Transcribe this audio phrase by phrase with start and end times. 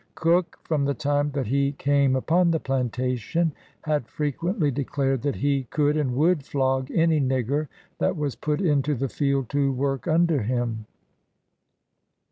[0.13, 3.51] '* Cook, from the time that he came upon the plantation,
[3.81, 7.67] had frequently declared that he could and would flog any nigger
[7.99, 10.87] that was put into the field to work under him.